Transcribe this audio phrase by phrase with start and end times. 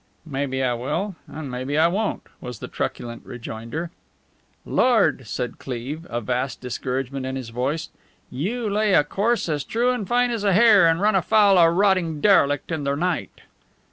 [0.25, 3.91] "Maybe I will and maybe I won't," was the truculent rejoinder.
[4.65, 7.77] "Lord!" said Cleve, a vast discouragement in his tone.
[8.31, 11.69] "You lay a course as true and fine as a hair, and run afoul a
[11.69, 13.41] rotting derelict in the night!"